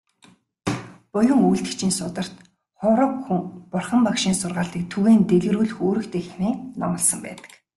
Буян 1.11 1.41
үйлдэгчийн 1.49 1.93
сударт 1.99 2.33
"Хувраг 2.79 3.11
хүн 3.25 3.41
Бурхан 3.71 4.01
багшийн 4.07 4.35
сургаалыг 4.39 4.83
түгээн 4.93 5.21
дэлгэрүүлэх 5.29 5.75
үүрэгтэй" 5.85 6.23
хэмээн 6.25 6.55
номлосон 6.79 7.19
байдаг. 7.25 7.49